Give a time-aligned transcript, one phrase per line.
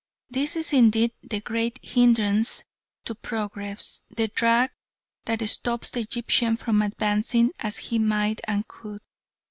[0.31, 2.63] This is indeed the great hindrance
[3.05, 4.71] to progress, the drag
[5.25, 9.01] that stops the Egyptian from advancing as he might and could.